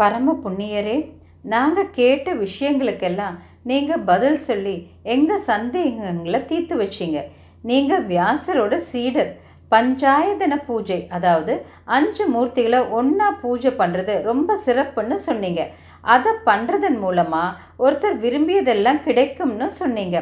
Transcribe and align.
பரம 0.00 0.34
புண்ணியரே 0.44 0.96
நாங்கள் 1.52 1.94
கேட்ட 1.98 2.28
விஷயங்களுக்கெல்லாம் 2.44 3.36
நீங்கள் 3.70 4.06
பதில் 4.10 4.40
சொல்லி 4.46 4.76
எங்கள் 5.14 5.46
சந்தேகங்களை 5.50 6.40
தீர்த்து 6.50 6.74
வச்சிங்க. 6.82 7.18
நீங்கள் 7.70 8.06
வியாசரோட 8.12 8.74
சீடர். 8.90 9.30
பஞ்சாயதன 9.72 10.54
பூஜை 10.68 10.98
அதாவது 11.16 11.54
அஞ்சு 11.96 12.24
மூர்த்திகளை 12.34 12.80
ஒன்றா 12.98 13.28
பூஜை 13.42 13.70
பண்ணுறது 13.80 14.14
ரொம்ப 14.28 14.56
சிறப்புன்னு 14.66 15.16
சொன்னீங்க. 15.26 15.62
அதை 16.14 16.32
பண்ணுறதன் 16.48 16.98
மூலமாக 17.04 17.56
ஒருத்தர் 17.84 18.16
விரும்பியதெல்லாம் 18.24 19.00
கிடைக்கும்னு 19.06 19.68
சொன்னீங்க. 19.80 20.16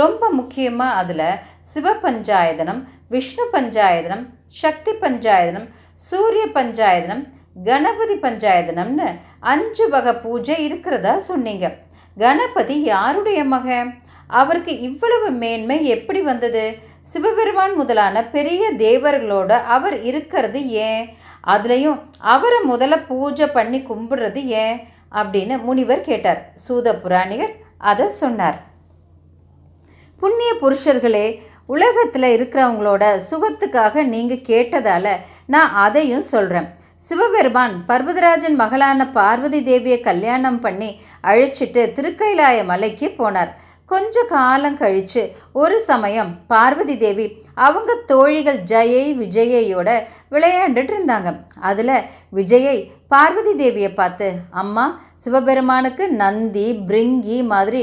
ரொம்ப 0.00 0.22
முக்கியமாக 0.38 0.98
அதில் 1.00 1.40
சிவ 1.72 1.92
பஞ்சாயதனம் 2.04 2.80
விஷ்ணு 3.14 3.44
பஞ்சாயதனம் 3.54 4.24
சக்தி 4.62 4.92
பஞ்சாயதனம் 5.04 5.68
சூரிய 6.02 6.44
பஞ்சாயதனம் 6.58 7.22
கணபதி 7.64 8.14
பஞ்சாயதனம்னு 8.14 9.18
அஞ்சு 9.40 9.88
வகை 9.88 10.12
பூஜை 10.12 10.64
இருக்கிறதா 10.64 11.18
சொன்னீங்க. 11.18 11.74
கணபதி 12.18 12.82
யாருடைய 12.82 13.44
மகன் 13.44 13.94
அவருக்கு 14.26 14.80
இவ்வளவு 14.80 15.30
மேன்மை 15.30 15.84
எப்படி 15.84 16.20
வந்தது? 16.20 16.76
சிவபெருமான் 17.02 17.74
முதலான 17.74 18.24
பெரிய 18.24 18.72
தேவர்களோட 18.72 19.62
அவர் 19.62 20.02
இருக்கிறது 20.02 20.68
ஏன்? 20.68 21.16
அதுலேயும் 21.46 22.00
அவரை 22.18 22.58
முதல்ல 22.70 23.06
பூஜை 23.06 23.46
பண்ணி 23.46 23.78
கும்பிடுறது 23.80 24.44
ஏன்? 24.44 24.80
அப்படின்னு 25.12 25.62
முனிவர் 25.62 26.00
கேட்டார். 26.00 26.52
சூத 26.68 27.00
புராணிகர் 27.00 27.54
அதை 27.78 28.08
சொன்னார். 28.08 28.66
புண்ணிய 30.16 30.54
புருஷர்களே 30.60 31.40
உலகத்தில் 31.66 32.34
இருக்கிறவங்களோட 32.36 33.20
சுகத்துக்காக 33.30 34.02
நீங்கள் 34.02 34.46
கேட்டதால் 34.48 35.16
நான் 35.46 35.72
அதையும் 35.72 36.22
சொல்கிறேன் 36.22 36.76
சிவபெருமான் 37.06 37.74
பர்வதராஜன் 37.88 38.56
மகளான 38.60 39.00
பார்வதி 39.16 39.60
தேவியை 39.68 39.98
கல்யாணம் 40.06 40.58
பண்ணி 40.64 40.88
அழைச்சிட்டு 41.30 41.82
திருக்கைலாய 41.96 42.56
மலைக்கு 42.70 43.08
போனார். 43.18 43.52
கொஞ்ச 43.90 44.22
காலம் 44.32 44.78
கழித்து 44.80 45.22
ஒரு 45.60 45.76
சமயம் 45.88 46.30
பார்வதி 46.52 46.96
தேவி 47.04 47.26
அவங்க 47.66 47.94
தோழிகள் 48.10 48.58
ஜெயை 48.72 49.04
விஜயையோட 49.22 49.88
விளையாண்டுட்டு 50.34 50.92
இருந்தாங்க. 50.96 51.30
அதில் 51.70 51.94
விஜயை 52.38 52.76
பார்வதி 53.14 53.54
தேவியை 53.62 53.92
பார்த்து 53.94 54.28
அம்மா 54.62 54.86
சிவபெருமானுக்கு 55.24 56.06
நந்தி 56.22 56.66
பிரிங்கி 56.88 57.38
மாதிரி 57.52 57.82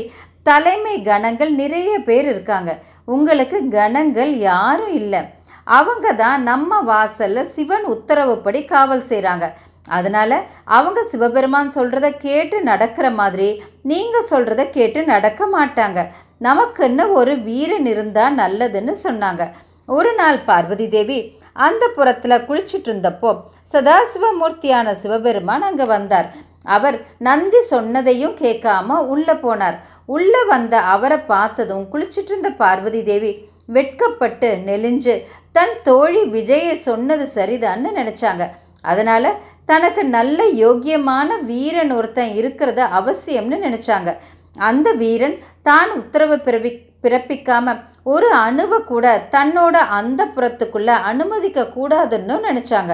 தலைமை 0.49 0.95
கணங்கள் 1.09 1.53
நிறைய 1.61 1.91
பேர் 2.09 2.27
இருக்காங்க. 2.33 2.71
உங்களுக்கு 3.15 3.57
கணங்கள் 3.77 4.33
யாரும் 4.49 4.93
இல்லை. 5.01 5.23
அவங்க 5.67 6.07
தான் 6.23 6.41
நம்ம 6.49 6.81
வாசலில் 6.89 7.51
சிவன் 7.53 7.85
உத்தரவுப்படி 7.93 8.59
காவல் 8.73 9.07
செய்கிறாங்க 9.11 9.45
அதனால் 9.87 10.37
அவங்க 10.77 10.99
சிவபெருமான் 11.11 11.75
சொல்கிறத 11.77 12.07
கேட்டு 12.25 12.57
நடக்கிற 12.69 13.07
மாதிரி 13.19 13.49
நீங்கள் 13.91 14.29
சொல்கிறத 14.31 14.61
கேட்டு 14.77 14.99
நடக்க 15.13 15.41
மாட்டாங்க. 15.55 15.99
நமக்குன்னு 16.41 17.03
ஒரு 17.19 17.33
வீரன் 17.47 17.87
இருந்தால் 17.91 18.37
நல்லதுன்னு 18.41 18.93
சொன்னாங்க. 19.03 19.43
ஒரு 19.89 20.11
நாள் 20.19 20.39
பார்வதி 20.47 20.87
தேவி 20.95 21.19
அந்த 21.65 21.83
புறத்தில் 21.97 22.43
குளிச்சுட்டு 22.47 22.89
இருந்தப்போ 22.89 23.31
சதாசிவமூர்த்தியான 23.73 24.87
சிவபெருமான் 25.01 25.65
அங்கே 25.69 25.85
வந்தார். 25.95 26.27
அவர் 26.75 26.97
நந்தி 27.27 27.59
சொன்னதையும் 27.73 28.35
கேட்காம 28.43 28.97
உள்ளே 29.13 29.35
போனார். 29.45 29.77
உள்ளே 30.15 30.41
வந்த 30.53 30.75
அவரை 30.93 31.19
பார்த்ததும் 31.33 31.85
குளிச்சுட்டு 31.91 32.31
இருந்த 32.33 32.49
பார்வதி 32.61 33.01
தேவி 33.11 33.31
வெட்கப்பட்டு 33.69 34.49
நெலிஞ்சு 34.67 35.15
தன் 35.57 35.75
தோழி 35.87 36.21
விஜயை 36.35 36.73
சொன்னது 36.87 37.25
சரிதான்னு 37.35 37.91
நினச்சாங்க. 37.99 38.43
அதனால் 38.83 39.29
தனக்கு 39.71 40.01
நல்ல 40.15 40.39
யோக்கியமான 40.63 41.37
வீரன் 41.51 41.93
ஒருத்தன் 41.97 42.33
இருக்கிறது 42.39 42.83
அவசியம்னு 42.99 43.57
நினச்சாங்க. 43.67 44.09
அந்த 44.69 44.87
வீரன் 45.01 45.37
தான் 45.69 45.91
உத்தரவு 45.99 46.35
பிறப்பி 46.47 46.71
பிறப்பிக்காமல் 47.03 47.81
ஒரு 48.13 48.29
அணுவை 48.45 48.77
கூட 48.91 49.05
தன்னோட 49.35 49.75
அந்த 49.97 50.21
புறத்துக்குள்ளே 50.35 50.95
அனுமதிக்க 51.09 51.69
கூடாதுன்னு 51.75 52.35
நினச்சாங்க. 52.47 52.93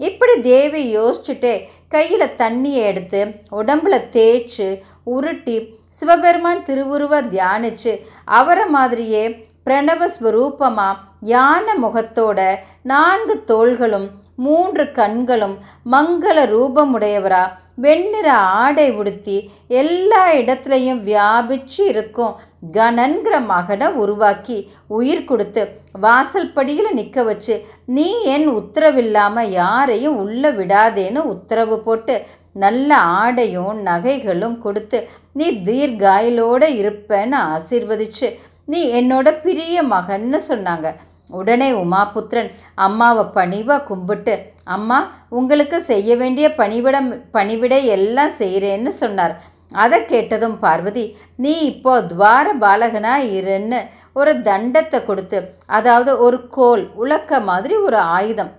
இப்படி 0.00 0.34
தேவி 0.50 0.82
யோசிச்சுட்டே 0.96 1.54
கையில் 1.94 2.34
தண்ணியை 2.40 2.82
எடுத்து 2.90 3.20
உடம்புல 3.60 3.94
தேய்ச்சி 4.16 4.68
உருட்டி 5.14 5.56
சிவபெருமான் 5.98 6.64
திருவுருவ 6.68 7.20
தியானித்து 7.34 7.92
அவரை 8.38 8.66
மாதிரியே 8.76 9.22
பிரணவ 9.66 10.02
ஸ்வரூபமாக 10.16 11.04
யான 11.30 11.74
முகத்தோட 11.82 12.40
நான்கு 12.82 13.34
தோள்களும் 13.44 14.08
மூன்று 14.36 14.84
கண்களும் 14.92 15.56
மங்கள 15.92 16.36
ரூபமுடையவரா? 16.52 17.44
வெண்ணிற 17.84 18.28
ஆடை 18.60 18.86
உடுத்தி 18.98 19.36
எல்லா 19.80 20.22
இடத்துலையும் 20.40 21.00
வியாபிச்சு 21.08 21.80
இருக்கும். 21.92 22.34
கணன்கிற 22.76 23.34
மகனை 23.50 23.88
உருவாக்கி 24.02 24.58
உயிர் 24.98 25.24
கொடுத்து 25.24 25.62
வாசல் 26.04 26.52
படியில் 26.52 26.90
நிற்க 26.92 27.24
வச்சு 27.24 27.54
நீ 27.96 28.08
என் 28.34 28.48
உத்தரவில்லாமல் 28.60 29.52
யாரையும் 29.60 30.16
உள்ளே 30.24 30.50
விடாதேன்னு 30.60 31.22
உத்தரவு 31.34 31.78
போட்டு 31.80 32.16
நல்ல 32.56 32.90
ஆடையும் 33.20 33.78
நகைகளும் 33.82 34.58
கொடுத்து 34.58 35.00
நீ 35.32 35.48
தீர்காயிலோடு 35.68 36.68
இருப்பேன்னு 36.80 37.38
ஆசீர்வதிச்சு 37.54 38.28
நீ 38.68 38.80
என்னோட 38.98 39.28
பிரிய 39.44 39.82
மகன்னு 39.92 40.38
சொன்னாங்க. 40.50 40.86
உடனே 41.30 41.68
உமாபுத்திரன் 41.82 42.50
அம்மாவை 42.86 43.24
பணிவாக 43.36 43.86
கும்பிட்டு 43.88 44.34
அம்மா 44.76 44.98
உங்களுக்கு 45.38 45.78
செய்ய 45.90 46.10
வேண்டிய 46.16 46.46
பணிவிடம் 46.60 47.08
பணிவிடை 47.36 47.80
எல்லாம் 47.96 48.32
செய்கிறேன்னு 48.40 48.92
சொன்னார். 49.02 49.34
அதை 49.82 49.98
கேட்டதும் 50.10 50.58
பார்வதி 50.64 51.04
நீ 51.44 51.54
இப்போ 51.70 51.92
துவார 52.10 52.46
பாலகனா 52.64 53.14
இருன்னு 53.38 53.80
ஒரு 54.20 54.32
தண்டத்தை 54.48 54.98
கொடுத்து 55.04 55.38
அதாவது 55.78 56.12
ஒரு 56.26 56.38
கோல் 56.56 56.84
உலக்க 57.02 57.40
மாதிரி 57.48 57.74
ஒரு 57.86 57.98
ஆயுதம் 58.16 58.52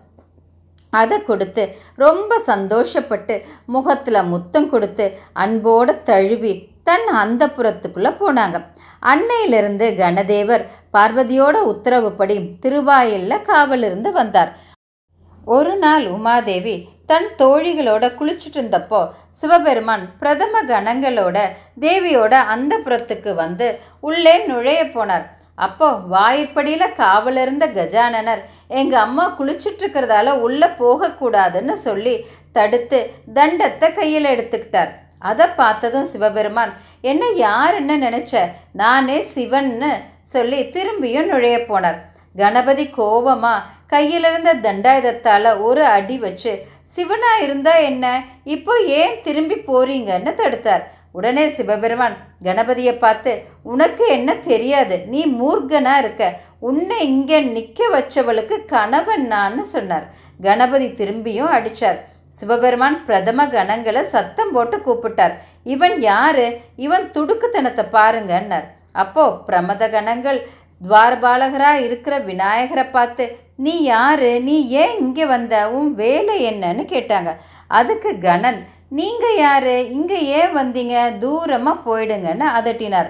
அதை 0.94 1.18
கொடுத்து 1.22 1.63
ரொம்ப 2.03 2.39
சந்தோஷப்பட்டு 2.50 3.35
முகத்தில் 3.75 4.29
முத்தம் 4.34 4.69
கொடுத்து 4.69 5.06
அன்போடு 5.44 5.94
தழுவி 6.03 6.53
தன் 6.87 7.07
அந்த 7.21 7.43
புறத்துக்குள்ளே 7.57 8.11
போனாங்க. 8.21 8.57
அன்னையிலிருந்து 9.11 9.87
கணதேவர் 10.01 10.63
பார்வதியோட 10.95 11.55
உத்தரவுப்படி 11.71 12.35
திருவாயிலில் 12.63 13.45
காவலிருந்து 13.49 14.11
வந்தார். 14.19 14.51
ஒரு 15.55 15.73
நாள் 15.83 16.05
உமாதேவி 16.15 16.75
தன் 17.09 17.27
தோழிகளோட 17.41 18.05
குளிச்சுட்டு 18.19 18.57
இருந்தப்போ 18.59 19.01
சிவபெருமான் 19.39 20.03
பிரதம 20.21 20.61
கணங்களோட 20.71 21.37
தேவியோட 21.83 22.33
அந்த 22.53 22.73
புறத்துக்கு 22.85 23.33
வந்து 23.43 23.67
உள்ளே 24.09 24.35
நுழைய 24.49 24.81
போனார். 24.95 25.25
அப்போ 25.65 25.87
வாயிற்படியில் 26.13 26.95
காவலிருந்த 26.99 27.65
கஜானனர் 27.77 28.41
எங்கள் 28.79 29.03
அம்மா 29.05 29.25
குளிச்சுட்டு 29.39 29.83
இருக்கிறதால 29.83 30.33
உள்ளே 30.47 30.69
போகக்கூடாதுன்னு 30.81 31.75
சொல்லி 31.87 32.15
தடுத்து 32.57 32.99
தண்டத்தை 33.37 33.89
கையில் 33.99 34.31
எடுத்துக்கிட்டார். 34.33 34.91
அதை 35.19 35.47
பார்த்ததும் 35.47 36.07
சிவபெருமான் 36.07 36.73
என்ன 37.01 37.29
யாருன்னு 37.29 37.95
நினச்ச? 37.97 38.33
நானே 38.72 39.17
சிவன்னு 39.35 39.91
சொல்லி 40.22 40.61
திரும்பியும் 40.63 41.25
நுழைய 41.25 41.57
போனார். 41.57 42.00
கணபதி 42.35 42.89
கோபமா 42.97 43.53
கையிலிருந்த 43.88 44.53
தண்டாயுதத்தால் 44.56 45.61
ஒரு 45.61 45.85
அடி 45.85 46.17
வச்சு 46.17 46.66
சிவனா 46.95 47.31
இருந்தா 47.44 47.77
என்ன? 47.77 48.23
இப்போ 48.44 48.79
ஏன் 48.79 49.16
திரும்பி 49.23 49.56
போறீங்கன்னு 49.56 50.33
தடுத்தார். 50.33 50.83
உடனே 51.11 51.50
சிவபெருமான் 51.50 52.17
கணபதியை 52.44 52.97
பார்த்து 52.97 53.44
உனக்கு 53.63 54.07
என்ன 54.07 54.35
தெரியாது? 54.35 55.03
நீ 55.07 55.25
மூர்க்கனா 55.25 55.97
இருக்க. 55.97 56.39
உன்னை 56.59 57.07
இங்கே 57.07 57.39
நிற்க 57.39 57.89
வச்சவளுக்கு 57.94 58.65
கணவன் 58.65 59.31
நான்னு 59.31 59.59
சொன்னார். 59.59 60.06
கணபதி 60.41 60.88
திரும்பியும் 60.88 61.53
அடித்தார் 61.57 62.00
சிவபெருமான் 62.39 62.98
பிரதம 63.06 63.45
கணங்களை 63.56 64.01
சத்தம் 64.16 64.51
போட்டு 64.56 64.78
கூப்பிட்டார். 64.78 65.34
இவன் 65.74 65.95
யாரு? 66.12 66.48
இவன் 66.86 67.06
துடுக்குத்தனத்தை 67.16 67.86
பாருங்கன்னார். 67.98 68.68
அப்போ 69.04 69.24
பிரமத 69.48 69.84
கணங்கள் 69.95 70.39
துவாரபாலகராக 70.81 71.84
இருக்கிற 71.88 72.16
விநாயகரை 72.30 72.86
பார்த்து 72.95 73.25
நீ 73.66 73.74
யாரு? 73.84 74.31
நீ 74.48 74.56
ஏன் 74.81 74.95
இங்கே 75.06 75.25
வந்த? 75.25 75.56
உன் 75.78 75.92
வேலை 76.01 76.36
என்னன்னு 76.50 76.84
கேட்டாங்க. 76.94 77.31
அதுக்கு 77.80 78.12
கணன் 78.25 78.60
நீங்கள் 79.00 79.39
யாரு? 79.45 79.75
இங்கே 79.95 80.19
ஏன் 80.39 80.54
வந்தீங்க? 80.57 80.98
தூரமாக 81.24 81.84
போயிடுங்கன்னு 81.88 82.48
அதட்டினார். 82.60 83.10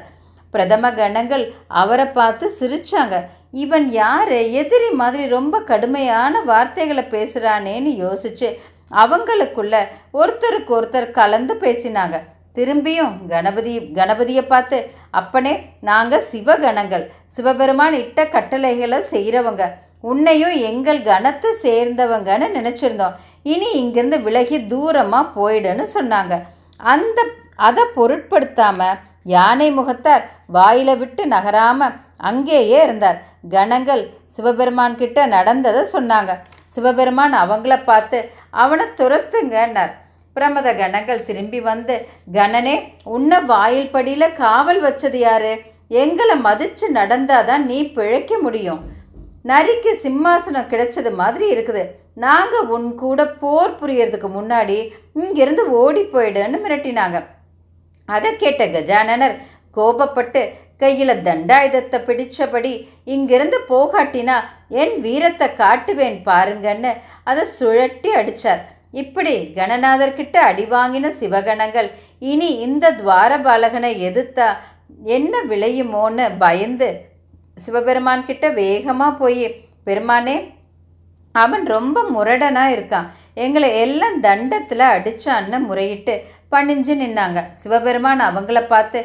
பிரதம 0.54 0.92
கணங்கள் 0.92 1.44
அவரை 1.82 2.08
பார்த்து 2.20 2.46
சிரித்தாங்க 2.60 3.16
இவன் 3.64 3.86
யாரு? 4.02 4.40
எதிரி 4.62 4.90
மாதிரி 5.02 5.24
ரொம்ப 5.38 5.56
கடுமையான 5.72 6.42
வார்த்தைகளை 6.52 7.04
பேசுகிறானேன்னு 7.16 7.92
யோசிச்சு 8.06 8.50
அவங்களுக்குள்ள 8.92 9.75
ஒருத்தருக்கு 10.19 10.72
ஒருத்தர் 10.78 11.16
கலந்து 11.19 11.54
பேசினாங்க. 11.63 12.18
திரும்பியும் 12.57 13.16
கணபதி 13.31 13.74
கணபதியை 13.98 14.44
பார்த்து 14.51 14.78
அப்பனே 15.19 15.54
நாங்கள் 15.89 16.28
சிவகணங்கள். 16.31 17.04
சிவபெருமான் 17.36 17.98
இட்ட 18.04 18.25
கட்டளைகளை 18.36 19.00
செய்கிறவங்க 19.13 19.66
உன்னையும் 20.12 20.56
எங்கள் 20.69 21.01
கணத்தை 21.10 21.51
சேர்ந்தவங்கன்னு 21.66 22.48
நினச்சிருந்தோம். 22.57 23.16
இனி 23.54 23.69
இங்கேருந்து 23.81 24.19
விலகி 24.28 24.57
தூரமாக 24.74 25.33
போயிடுன்னு 25.38 25.86
சொன்னாங்க. 25.98 26.33
அந்த 26.94 27.19
அதை 27.68 27.83
பொருட்படுத்தாமல் 27.98 29.00
யானை 29.36 29.69
முகத்தார் 29.78 30.25
வாயில 30.56 30.90
விட்டு 31.00 31.24
நகராமல் 31.36 31.95
அங்கேயே 32.30 32.78
இருந்தார். 32.86 33.18
கணங்கள் 33.56 34.04
சிவபெருமான் 34.36 35.00
கிட்ட 35.01 35.25
நடந்ததை 35.36 35.81
சொன்னாங்க. 35.95 36.31
சிவபெருமான் 36.74 37.36
அவங்கள 37.44 37.75
பார்த்து 37.90 38.19
அவனை 38.64 38.86
துரத்துங்கன்னார். 39.00 39.94
பிரமத 40.36 40.69
கணங்கள் 40.80 41.25
திரும்பி 41.28 41.60
வந்து 41.69 41.96
கணனே 42.38 42.75
உன்னை 43.16 43.38
வாயில் 43.52 43.94
படியில் 43.96 44.36
காவல் 44.42 44.81
வச்சது 44.84 45.19
யாரு? 45.28 45.54
எங்களை 46.02 46.36
மதித்து 46.48 46.88
நடந்தாதான் 46.98 47.64
நீ 47.69 47.80
பிழைக்க 47.96 48.34
முடியும். 48.46 48.81
நரிக்கு 49.52 49.92
சிம்மாசனம் 50.04 50.69
கிடைச்சது 50.72 51.12
மாதிரி 51.22 51.46
இருக்குது. 51.56 51.84
நாங்கள் 52.25 52.69
உன் 52.75 52.88
கூட 53.02 53.19
போர் 53.42 53.78
புரியறதுக்கு 53.80 54.30
முன்னாடி 54.38 54.78
இங்கிருந்து 55.24 55.64
ஓடி 55.81 56.04
போயிடுன்னு 56.14 56.58
மிரட்டினாங்க. 56.64 57.18
அதை 58.10 58.30
கேட்ட 58.36 58.64
கஜானனர் 58.75 59.36
கோபப்பட்டு 59.78 60.42
கையில் 60.78 61.22
தண்டாயுதத்தை 61.24 62.00
பிடிச்சபடி 62.06 62.88
இங்கிருந்து 63.04 63.58
போகாட்டினா 63.70 64.38
என் 64.70 64.96
வீரத்தை 65.02 65.48
காட்டுவேன் 65.58 66.18
பாருங்கன்னு 66.26 66.92
அதை 67.24 67.44
சுழட்டி 67.60 68.10
அடித்தார் 68.12 68.64
இப்படி 68.92 69.34
கணநாதர்கிட்ட 69.56 70.36
அடி 70.50 70.66
வாங்கின 70.66 71.12
சிவகணங்கள் 71.20 71.90
இனி 72.20 72.50
இந்த 72.58 72.92
துவாரபாலகனை 72.92 73.92
எதிர்த்தா 74.10 74.48
என்ன 75.04 75.42
விளையுமோன்னு 75.50 76.26
பயந்து 76.38 76.90
சிவபெருமான் 77.56 78.26
கிட்ட 78.26 78.50
வேகமாக 78.50 79.18
போய் 79.18 79.46
பெருமானே 79.86 80.56
அவன் 81.36 81.66
ரொம்ப 81.66 82.04
முரடனாக 82.16 82.74
இருக்கான். 82.76 83.08
எங்களை 83.34 83.80
எல்லாம் 83.80 84.20
தண்டத்தில் 84.20 84.80
அடித்தான்னு 84.80 85.58
முறையிட்டு 85.60 86.16
பணிஞ்சு 86.52 86.94
நின்னாங்க. 87.02 87.40
சிவபெருமான் 87.62 88.22
அவங்கள 88.30 88.60
பார்த்து 88.74 89.00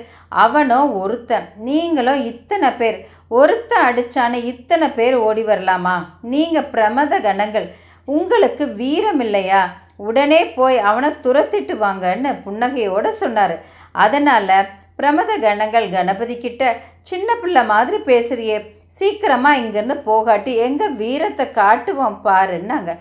அவனோ 0.45 0.81
ஒருத்தன். 1.03 1.47
நீங்களும் 1.69 2.21
இத்தனை 2.33 2.71
பேர். 2.81 2.99
ஒருத்தன் 3.41 3.87
அடித்தானே 3.89 4.39
இத்தனை 4.53 4.89
பேர் 4.99 5.17
ஓடி 5.29 5.43
வரலாமா? 5.51 5.97
நீங்கள் 6.33 6.71
பிரமத 6.75 7.21
கணங்கள். 7.29 7.69
உங்களுக்கு 8.09 8.65
வீரம் 8.83 9.23
இல்லையா? 9.27 9.63
உடனே 10.09 10.43
போய் 10.59 10.79
அவனை 10.91 11.11
துரத்திட்டு 11.25 11.75
வாங்கன்னு 11.85 12.31
புன்னகையோடு 12.45 13.11
சொன்னார். 13.23 13.57
அதனால் 14.05 14.55
பிரமத 15.01 15.33
கணங்கள் 15.45 15.87
கணபதி 15.97 16.35
கிட்ட 16.39 16.63
சின்ன 17.11 17.29
பிள்ளை 17.43 17.63
மாதிரி 17.73 17.99
பேசுறியே. 18.11 18.59
சீக்கிரமாக 18.99 19.61
இங்கேருந்து 19.63 19.97
போகாட்டி 20.09 20.53
எங்கள் 20.67 20.97
வீரத்தை 21.03 21.47
காட்டுவோம் 21.61 22.19
பாருன்னாங்க. 22.29 22.93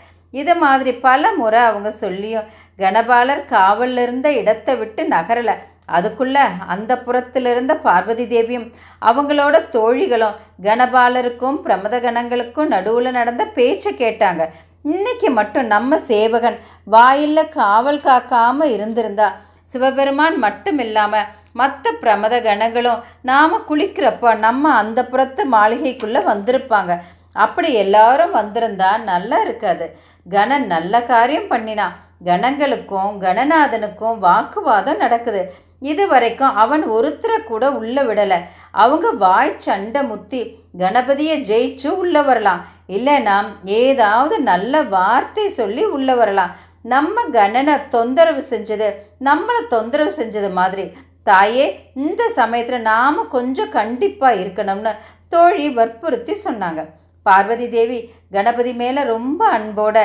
இது 0.42 0.54
மாதிரி 0.64 0.92
பல 1.08 1.32
முறை 1.40 1.62
அவங்க 1.70 1.90
சொல்லியும் 2.04 2.50
கணபாலர் 2.80 3.44
காவலில் 3.54 4.02
இருந்த 4.06 4.28
இடத்தை 4.42 4.74
விட்டு 4.82 5.02
நகரலை. 5.16 5.56
அதுக்குள்ள 5.96 6.38
அந்த 6.74 6.92
புறத்திலிருந்த 7.06 7.74
பார்வதி 7.86 8.26
தேவியும் 8.34 8.68
அவங்களோட 9.10 9.56
தோழிகளும் 9.76 10.38
கணபாலருக்கும் 10.68 11.58
பிரமத 11.66 11.96
கணங்களுக்கும் 12.06 12.72
நடுவில் 12.74 13.18
நடந்த 13.18 13.44
பேச்சை 13.58 13.92
கேட்டாங்க. 14.02 14.44
இன்னைக்கு 14.94 15.30
மட்டும் 15.40 15.68
நம்ம 15.74 15.98
சேவகன் 16.12 16.58
வாயிலில் 16.94 17.54
காவல் 17.60 18.04
காக்காம 18.08 18.68
இருந்திருந்தா 18.76 19.28
சிவபெருமான் 19.72 20.38
மட்டும் 20.46 20.80
இல்லாமல் 20.86 21.30
மற்ற 21.60 21.92
பிரமத 22.02 22.36
கணங்களும் 22.46 23.04
நாம் 23.30 23.66
குளிக்கிறப்போ 23.70 24.30
நம்ம 24.46 24.72
அந்த 24.82 25.00
புறத்து 25.12 25.44
மாளிகைக்குள்ளே 25.56 26.22
வந்திருப்பாங்க. 26.32 26.92
அப்படி 27.46 27.70
எல்லாரும் 27.84 28.34
வந்திருந்தா 28.40 28.92
நல்லா 29.12 29.38
இருக்காது. 29.46 29.86
கணன் 30.26 30.66
நல்ல 30.74 31.04
காரியம் 31.12 31.52
பண்ணினான். 31.52 31.96
கணங்களுக்கும் 32.26 33.14
கணநாதனுக்கும் 33.26 34.18
வாக்குவாதம் 34.26 35.02
நடக்குது. 35.04 35.44
இது 35.92 36.04
வரைக்கும் 36.08 36.56
அவன் 36.64 36.84
ஒருத்தரை 36.90 37.38
கூட 37.44 37.72
உள்ள 37.72 38.04
விடலை. 38.04 38.40
அவங்க 38.72 39.12
வாய் 39.24 39.54
சண்டை 39.58 40.02
முத்தி 40.04 40.42
கணபதியை 40.78 41.38
ஜெயிச்சு 41.52 41.90
உள்ளே 42.02 42.22
வரலாம். 42.22 42.62
இல்லைன்னா 42.98 43.38
ஏதாவது 43.64 44.36
நல்ல 44.52 44.84
வார்த்தை 44.96 45.50
சொல்லி 45.50 45.86
உள்ளே 45.86 46.14
வரலாம். 46.14 46.52
நம்ம 46.94 47.22
கணனை 47.32 47.76
தொந்தரவு 47.90 48.44
செஞ்சது 48.50 48.90
நம்மளை 49.30 49.62
தொந்தரவு 49.70 50.14
செஞ்சது 50.18 50.52
மாதிரி. 50.60 50.86
தாயே 51.24 51.66
இந்த 51.96 52.30
சமயத்தில் 52.40 52.88
நாம் 52.92 53.20
கொஞ்சம் 53.30 53.70
கண்டிப்பாக 53.70 54.40
இருக்கணும்னு 54.44 54.92
தோழி 55.30 55.70
வற்புறுத்தி 55.70 56.34
சொன்னாங்க. 56.46 56.82
பார்வதி 57.28 57.70
தேவி 57.70 58.00
கணபதி 58.36 58.74
மேலே 58.74 59.02
ரொம்ப 59.04 59.42
அன்போட 59.58 59.98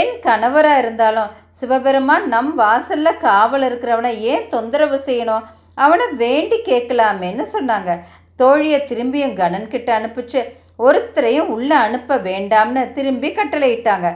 என் 0.00 0.14
கணவராக 0.26 0.80
இருந்தாலும் 0.82 1.32
சிவபெருமான் 1.58 2.26
நம் 2.28 2.52
வாசலில் 2.54 3.20
காவல் 3.26 3.64
இருக்கிறவனை 3.68 4.12
ஏன் 4.32 4.48
தொந்தரவு 4.48 4.98
செய்யணும்? 5.06 5.46
அவனை 5.74 6.06
வேண்டி 6.24 6.58
கேட்கலாமேன்னு 6.68 7.44
சொன்னாங்க. 7.52 7.90
தோழியை 8.38 8.80
திரும்பியும் 8.90 9.38
கணன்கிட்ட 9.40 9.90
அனுப்பிச்சு. 9.98 10.42
ஒருத்தரையும் 10.78 11.48
உள்ளே 11.56 11.76
அனுப்ப 11.86 12.16
வேண்டாம்னு 12.28 12.82
திரும்பி 12.92 13.30
கட்டளையிட்டாங்க. 13.30 14.08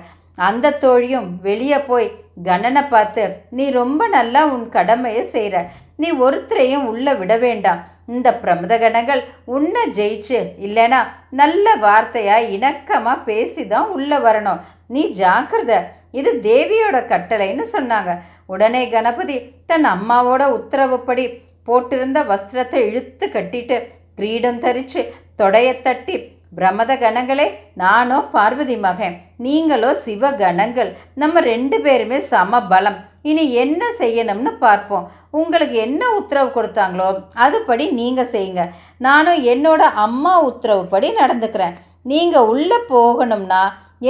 அந்த 0.49 0.77
தோழியும் 0.85 1.29
வெளியே 1.41 1.79
போய் 1.79 2.06
கணனை 2.45 2.83
பார்த்து 2.89 3.25
நீ 3.51 3.65
ரொம்ப 3.71 4.03
நல்லா 4.09 4.41
உன் 4.55 4.69
கடமையை 4.69 5.23
செய்கிற 5.35 5.56
நீ 5.97 6.09
ஒருத்தரையும் 6.25 6.87
உள்ளே 6.93 7.12
விட 7.15 7.35
வேண்டாம். 7.37 7.83
இந்த 8.09 8.29
பிரமத 8.43 8.75
கணங்கள் 8.83 9.23
உன்னை 9.55 9.83
ஜெயிச்சு 9.99 10.39
இல்லைனா 10.67 11.01
நல்ல 11.41 11.67
வார்த்தையாக 11.85 12.51
இணக்கமாக 12.56 13.25
பேசி 13.29 13.62
தான் 13.73 13.89
உள்ளே 13.97 14.19
வரணும். 14.27 14.61
நீ 14.95 15.03
ஜாக்கிரத. 15.21 15.73
இது 16.21 16.31
தேவியோட 16.49 16.97
கட்டளைன்னு 17.12 17.67
சொன்னாங்க. 17.77 18.12
உடனே 18.53 18.83
கணபதி 18.95 19.37
தன் 19.71 19.89
அம்மாவோட 19.95 20.43
உத்தரவுப்படி 20.59 21.25
போட்டிருந்த 21.69 22.19
வஸ்திரத்தை 22.31 22.81
இழுத்து 22.89 23.27
கட்டிட்டு 23.37 23.77
கிரீடம் 24.19 24.62
தரித்து 24.65 25.03
தொடையை 25.41 25.75
தட்டி 25.87 26.17
பிரமத 26.59 26.93
கணங்களே 27.03 27.47
நானோ 27.83 28.19
பார்வதி 28.35 28.77
மகன் 28.85 29.17
நீங்களோ 29.45 29.91
சிவ 30.05 30.31
கணங்கள் 30.43 30.91
நம்ம 31.23 31.41
ரெண்டு 31.53 31.77
பேருமே 31.87 32.19
சம 32.33 32.61
பலம். 32.73 33.01
இனி 33.31 33.44
என்ன 33.62 33.82
செய்யணும்னு 34.00 34.53
பார்ப்போம். 34.65 35.05
உங்களுக்கு 35.41 35.76
என்ன 35.87 36.03
உத்தரவு 36.19 36.50
கொடுத்தாங்களோ 36.56 37.09
அதுபடி 37.44 37.85
நீங்கள் 38.00 38.31
செய்யுங்க. 38.35 38.65
நானும் 39.06 39.41
என்னோட 39.53 39.82
அம்மா 40.06 40.35
உத்தரவுப்படி 40.50 41.09
நடந்துக்கிறேன். 41.21 41.79
நீங்கள் 42.13 42.48
உள்ளே 42.53 42.79
போகணும்னா 42.94 43.63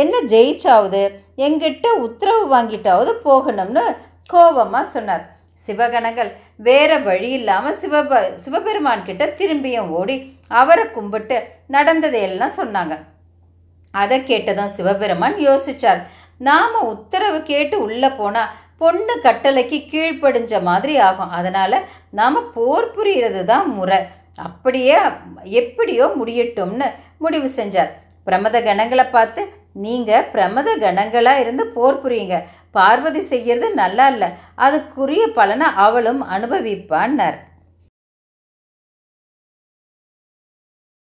என்ன 0.02 0.14
ஜெயிச்சாவது 0.32 1.02
எங்கிட்ட 1.46 1.86
உத்தரவு 2.06 2.42
வாங்கிட்டாவது 2.54 3.12
போகணும்னு 3.28 3.84
கோபமாக 4.32 4.92
சொன்னார். 4.94 5.24
சிவகணங்கள் 5.64 6.30
வேற 6.66 6.90
வழி 7.08 7.28
இல்லாமல் 7.38 7.78
சிவப 7.82 8.20
சிவபெருமான் 8.44 9.06
கிட்ட 9.08 9.24
திரும்பியும் 9.40 9.90
ஓடி 9.98 10.16
அவரை 10.60 10.84
கும்பிட்டு 10.96 11.36
நடந்ததையெல்லாம் 11.74 12.56
சொன்னாங்க. 12.60 12.94
அதை 13.94 14.18
கேட்டதும் 14.30 14.74
சிவபெருமான் 14.76 15.36
யோசிச்சார். 15.48 16.02
நாம் 16.48 16.76
உத்தரவு 16.92 17.38
கேட்டு 17.50 17.76
உள்ளே 17.86 18.10
போனால் 18.20 18.52
பொண்ணு 18.80 19.14
கட்டளைக்கு 19.26 19.78
கீழ்ப்படிஞ்ச 19.92 20.62
மாதிரி 20.68 20.94
ஆகும். 21.08 21.34
அதனால் 21.38 21.78
நாம் 22.20 22.38
போர் 22.56 22.88
புரிகிறது 22.96 23.42
தான் 23.52 23.68
முறை. 23.78 24.00
அப்படியே 24.46 24.96
எப்படியோ 25.60 26.06
முடியட்டும்னு 26.20 26.88
முடிவு 27.24 27.48
செஞ்சார். 27.58 27.92
பிரமத 28.26 28.56
கணங்களை 28.68 29.06
பார்த்து 29.16 29.42
நீங்கள் 29.84 30.28
பிரமத 30.34 30.68
கணங்களாக 30.84 31.42
இருந்து 31.44 31.64
போர் 31.76 32.02
புரியுங்க. 32.02 32.36
பார்வதி 32.76 33.20
செய்கிறது 33.30 33.66
நல்லா 33.82 34.06
இல்லை. 34.12 34.28
அதுக்குரிய 34.66 35.24
பலனை 35.38 35.68
அவளும் 35.86 36.22
அனுபவிப்பான்னார். 36.36 37.38